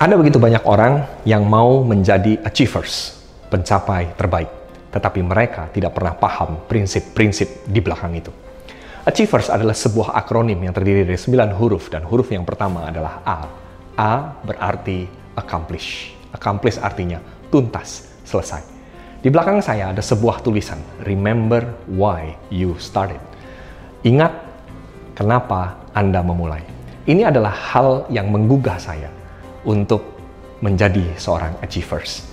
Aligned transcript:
Ada 0.00 0.16
begitu 0.16 0.40
banyak 0.40 0.64
orang 0.64 1.04
yang 1.28 1.44
mau 1.44 1.84
menjadi 1.84 2.40
achievers, 2.40 3.20
pencapai 3.52 4.16
terbaik, 4.16 4.48
tetapi 4.88 5.20
mereka 5.20 5.68
tidak 5.76 5.92
pernah 5.92 6.16
paham 6.16 6.64
prinsip-prinsip 6.64 7.68
di 7.68 7.84
belakang 7.84 8.16
itu. 8.16 8.32
Achievers 9.04 9.52
adalah 9.52 9.76
sebuah 9.76 10.16
akronim 10.16 10.56
yang 10.56 10.72
terdiri 10.72 11.04
dari 11.04 11.20
9 11.20 11.52
huruf 11.52 11.92
dan 11.92 12.08
huruf 12.08 12.32
yang 12.32 12.48
pertama 12.48 12.88
adalah 12.88 13.20
A. 13.28 13.38
A 14.00 14.12
berarti 14.40 15.04
accomplish. 15.36 16.16
Accomplish 16.32 16.80
artinya 16.80 17.20
tuntas, 17.52 18.08
selesai. 18.24 18.64
Di 19.20 19.28
belakang 19.28 19.60
saya 19.60 19.92
ada 19.92 20.00
sebuah 20.00 20.40
tulisan, 20.40 20.80
Remember 21.04 21.76
why 21.92 22.40
you 22.48 22.72
started. 22.80 23.20
Ingat 24.00 24.32
kenapa 25.12 25.76
Anda 25.92 26.24
memulai. 26.24 26.64
Ini 27.04 27.28
adalah 27.28 27.52
hal 27.52 28.08
yang 28.08 28.32
menggugah 28.32 28.80
saya 28.80 29.20
untuk 29.64 30.20
menjadi 30.60 31.16
seorang 31.16 31.56
achievers. 31.64 32.26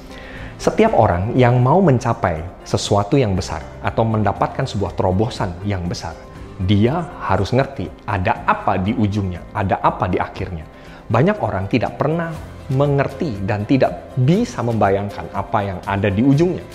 Setiap 0.58 0.98
orang 0.98 1.38
yang 1.38 1.62
mau 1.62 1.78
mencapai 1.80 2.42
sesuatu 2.66 3.14
yang 3.14 3.38
besar 3.38 3.62
atau 3.86 4.02
mendapatkan 4.02 4.66
sebuah 4.66 4.98
terobosan 4.98 5.54
yang 5.64 5.86
besar, 5.86 6.18
dia 6.66 7.06
harus 7.22 7.54
ngerti 7.54 7.86
ada 8.10 8.42
apa 8.50 8.82
di 8.82 8.90
ujungnya, 8.98 9.46
ada 9.54 9.78
apa 9.78 10.10
di 10.10 10.18
akhirnya. 10.18 10.66
Banyak 11.08 11.38
orang 11.40 11.70
tidak 11.70 12.02
pernah 12.02 12.34
mengerti 12.74 13.38
dan 13.46 13.64
tidak 13.70 14.12
bisa 14.18 14.60
membayangkan 14.66 15.30
apa 15.32 15.60
yang 15.62 15.80
ada 15.86 16.10
di 16.10 16.26
ujungnya. 16.26 16.66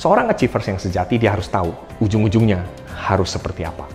Seorang 0.00 0.32
achievers 0.32 0.66
yang 0.66 0.80
sejati 0.80 1.20
dia 1.20 1.36
harus 1.36 1.46
tahu 1.46 1.70
ujung-ujungnya 2.00 2.64
harus 2.96 3.30
seperti 3.30 3.62
apa. 3.62 3.86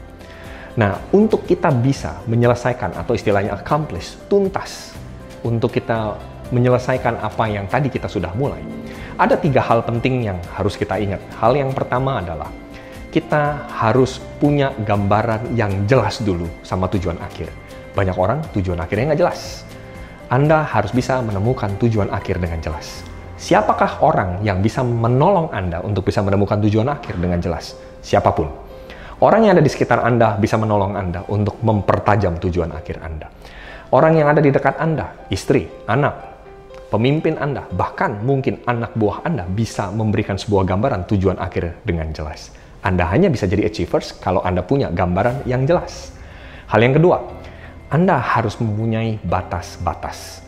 Nah, 0.77 1.01
untuk 1.09 1.49
kita 1.49 1.73
bisa 1.73 2.21
menyelesaikan 2.29 2.93
atau 2.93 3.17
istilahnya 3.17 3.57
accomplish, 3.57 4.13
tuntas 4.29 4.93
untuk 5.47 5.71
kita 5.71 6.19
menyelesaikan 6.51 7.23
apa 7.23 7.47
yang 7.47 7.63
tadi 7.71 7.87
kita 7.87 8.11
sudah 8.11 8.35
mulai. 8.35 8.59
Ada 9.15 9.39
tiga 9.39 9.63
hal 9.63 9.81
penting 9.87 10.27
yang 10.27 10.37
harus 10.53 10.75
kita 10.75 10.99
ingat. 10.99 11.23
Hal 11.39 11.55
yang 11.55 11.71
pertama 11.71 12.19
adalah 12.19 12.51
kita 13.07 13.65
harus 13.71 14.19
punya 14.37 14.75
gambaran 14.83 15.55
yang 15.55 15.87
jelas 15.87 16.19
dulu 16.21 16.45
sama 16.61 16.91
tujuan 16.91 17.17
akhir. 17.23 17.49
Banyak 17.95 18.13
orang 18.19 18.43
tujuan 18.53 18.77
akhirnya 18.77 19.15
nggak 19.15 19.21
jelas. 19.23 19.65
Anda 20.27 20.67
harus 20.67 20.91
bisa 20.91 21.23
menemukan 21.23 21.79
tujuan 21.79 22.11
akhir 22.11 22.43
dengan 22.43 22.59
jelas. 22.59 23.01
Siapakah 23.39 24.03
orang 24.03 24.43
yang 24.43 24.59
bisa 24.59 24.83
menolong 24.83 25.49
Anda 25.55 25.79
untuk 25.81 26.09
bisa 26.09 26.19
menemukan 26.19 26.59
tujuan 26.67 26.89
akhir 26.91 27.15
dengan 27.17 27.39
jelas? 27.39 27.73
Siapa 28.03 28.33
pun. 28.35 28.49
Orang 29.17 29.49
yang 29.49 29.57
ada 29.57 29.65
di 29.65 29.71
sekitar 29.71 30.05
Anda 30.05 30.37
bisa 30.37 30.61
menolong 30.61 30.93
Anda 30.93 31.25
untuk 31.25 31.57
mempertajam 31.65 32.37
tujuan 32.37 32.69
akhir 32.69 33.01
Anda. 33.01 33.29
Orang 33.87 34.19
yang 34.19 34.27
ada 34.27 34.43
di 34.43 34.51
dekat 34.51 34.75
Anda, 34.83 35.15
istri, 35.31 35.63
anak, 35.87 36.11
pemimpin 36.91 37.39
Anda, 37.39 37.63
bahkan 37.71 38.19
mungkin 38.19 38.59
anak 38.67 38.91
buah 38.99 39.23
Anda 39.23 39.47
bisa 39.47 39.87
memberikan 39.95 40.35
sebuah 40.35 40.67
gambaran 40.67 41.07
tujuan 41.07 41.39
akhir 41.39 41.87
dengan 41.87 42.11
jelas. 42.11 42.51
Anda 42.83 43.07
hanya 43.07 43.31
bisa 43.31 43.47
jadi 43.47 43.63
achievers 43.63 44.11
kalau 44.19 44.43
Anda 44.43 44.59
punya 44.59 44.91
gambaran 44.91 45.47
yang 45.47 45.63
jelas. 45.63 46.11
Hal 46.67 46.83
yang 46.83 46.99
kedua, 46.99 47.23
Anda 47.87 48.19
harus 48.19 48.59
mempunyai 48.59 49.23
batas-batas. 49.23 50.46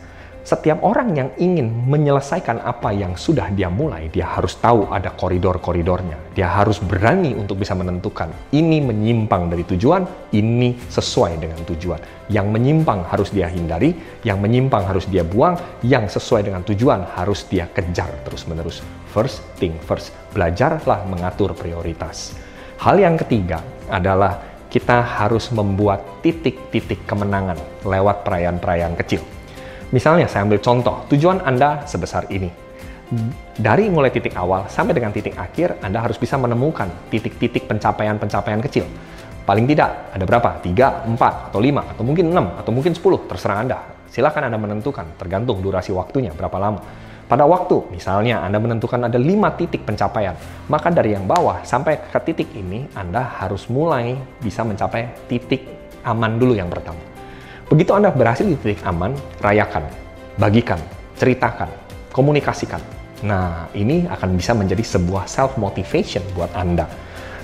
Setiap 0.50 0.82
orang 0.82 1.14
yang 1.14 1.30
ingin 1.38 1.70
menyelesaikan 1.86 2.58
apa 2.66 2.90
yang 2.90 3.14
sudah 3.14 3.54
dia 3.54 3.70
mulai, 3.70 4.10
dia 4.10 4.26
harus 4.26 4.58
tahu 4.58 4.82
ada 4.90 5.14
koridor-koridornya. 5.14 6.34
Dia 6.34 6.50
harus 6.50 6.82
berani 6.82 7.38
untuk 7.38 7.62
bisa 7.62 7.70
menentukan 7.78 8.50
ini 8.50 8.82
menyimpang 8.82 9.46
dari 9.46 9.62
tujuan, 9.62 10.02
ini 10.34 10.74
sesuai 10.90 11.38
dengan 11.38 11.62
tujuan. 11.62 12.02
Yang 12.34 12.50
menyimpang 12.50 13.06
harus 13.06 13.30
dia 13.30 13.46
hindari, 13.46 13.94
yang 14.26 14.42
menyimpang 14.42 14.90
harus 14.90 15.06
dia 15.06 15.22
buang, 15.22 15.54
yang 15.86 16.10
sesuai 16.10 16.42
dengan 16.42 16.66
tujuan 16.66 17.06
harus 17.14 17.46
dia 17.46 17.70
kejar 17.70 18.10
terus-menerus. 18.26 18.82
First 19.14 19.46
thing 19.54 19.78
first, 19.86 20.10
belajarlah 20.34 21.06
mengatur 21.06 21.54
prioritas. 21.54 22.34
Hal 22.82 22.98
yang 22.98 23.14
ketiga 23.14 23.62
adalah 23.86 24.42
kita 24.66 24.98
harus 24.98 25.46
membuat 25.54 26.02
titik-titik 26.26 27.06
kemenangan 27.06 27.86
lewat 27.86 28.26
perayaan-perayaan 28.26 28.98
kecil. 28.98 29.22
Misalnya 29.90 30.30
saya 30.30 30.46
ambil 30.46 30.62
contoh, 30.62 31.02
tujuan 31.10 31.42
Anda 31.42 31.82
sebesar 31.82 32.30
ini. 32.30 32.46
Dari 33.58 33.90
mulai 33.90 34.14
titik 34.14 34.38
awal 34.38 34.70
sampai 34.70 34.94
dengan 34.94 35.10
titik 35.10 35.34
akhir, 35.34 35.82
Anda 35.82 35.98
harus 35.98 36.14
bisa 36.14 36.38
menemukan 36.38 37.10
titik-titik 37.10 37.66
pencapaian-pencapaian 37.66 38.62
kecil. 38.62 38.86
Paling 39.42 39.66
tidak, 39.66 40.14
ada 40.14 40.22
berapa? 40.22 40.62
3, 40.62 41.10
4, 41.10 41.50
atau 41.50 41.58
5, 41.58 41.82
atau 41.90 42.02
mungkin 42.06 42.30
6, 42.30 42.62
atau 42.62 42.70
mungkin 42.70 42.94
10, 42.94 43.26
terserah 43.26 43.58
Anda. 43.66 43.78
Silakan 44.06 44.46
Anda 44.46 44.58
menentukan, 44.62 45.18
tergantung 45.18 45.58
durasi 45.58 45.90
waktunya, 45.90 46.30
berapa 46.30 46.54
lama. 46.54 46.78
Pada 47.26 47.42
waktu, 47.50 47.90
misalnya 47.90 48.46
Anda 48.46 48.62
menentukan 48.62 49.10
ada 49.10 49.18
5 49.18 49.58
titik 49.58 49.82
pencapaian, 49.82 50.38
maka 50.70 50.94
dari 50.94 51.18
yang 51.18 51.26
bawah 51.26 51.66
sampai 51.66 51.98
ke 52.14 52.18
titik 52.30 52.54
ini, 52.54 52.86
Anda 52.94 53.26
harus 53.42 53.66
mulai 53.66 54.14
bisa 54.38 54.62
mencapai 54.62 55.26
titik 55.26 55.66
aman 56.06 56.38
dulu 56.38 56.54
yang 56.54 56.70
pertama. 56.70 56.98
Begitu 57.70 57.94
Anda 57.94 58.10
berhasil 58.10 58.42
di 58.42 58.58
titik 58.58 58.82
aman, 58.82 59.14
rayakan, 59.38 59.86
bagikan, 60.42 60.82
ceritakan, 61.14 61.70
komunikasikan. 62.10 62.82
Nah, 63.22 63.70
ini 63.78 64.10
akan 64.10 64.34
bisa 64.34 64.58
menjadi 64.58 64.82
sebuah 64.82 65.30
self 65.30 65.54
motivation 65.54 66.18
buat 66.34 66.50
Anda. 66.50 66.90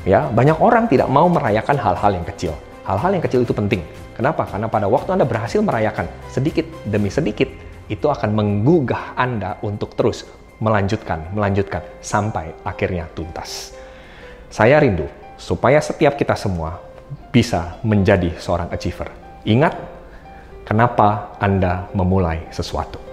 Ya, 0.03 0.27
banyak 0.27 0.59
orang 0.59 0.91
tidak 0.91 1.07
mau 1.07 1.31
merayakan 1.31 1.79
hal-hal 1.79 2.19
yang 2.19 2.27
kecil. 2.27 2.59
Hal-hal 2.83 3.15
yang 3.15 3.23
kecil 3.23 3.47
itu 3.47 3.55
penting. 3.55 3.87
Kenapa? 4.19 4.51
Karena 4.51 4.67
pada 4.67 4.91
waktu 4.91 5.15
Anda 5.15 5.23
berhasil 5.31 5.63
merayakan 5.63 6.11
sedikit 6.27 6.67
demi 6.83 7.07
sedikit, 7.07 7.47
itu 7.87 8.11
akan 8.11 8.35
menggugah 8.35 9.15
Anda 9.15 9.63
untuk 9.63 9.95
terus 9.95 10.27
melanjutkan, 10.59 11.31
melanjutkan 11.39 11.87
sampai 12.03 12.51
akhirnya 12.67 13.07
tuntas. 13.15 13.79
Saya 14.51 14.83
rindu 14.83 15.07
supaya 15.39 15.79
setiap 15.79 16.19
kita 16.19 16.35
semua 16.35 16.83
bisa 17.31 17.79
menjadi 17.87 18.35
seorang 18.43 18.75
achiever. 18.75 19.07
Ingat, 19.47 19.96
kenapa 20.67 21.39
Anda 21.39 21.87
memulai 21.95 22.51
sesuatu. 22.51 23.06